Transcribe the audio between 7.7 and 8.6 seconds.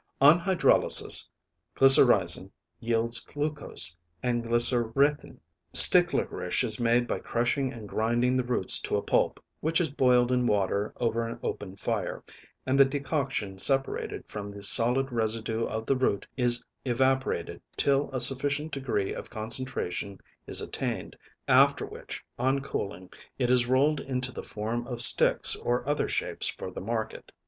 and grinding the